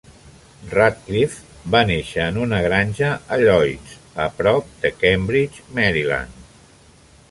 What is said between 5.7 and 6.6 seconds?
Maryland.